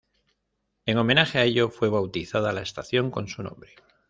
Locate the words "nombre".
3.43-3.75